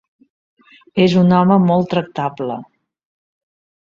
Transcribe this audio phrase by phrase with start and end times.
[1.03, 2.57] És un home molt tractable.